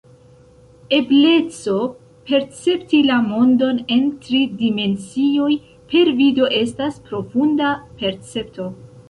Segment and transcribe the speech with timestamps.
[0.99, 1.75] Ebleco
[2.29, 5.51] percepti la mondon en tri dimensioj
[5.93, 7.71] per vido estas profunda
[8.03, 8.69] percepto.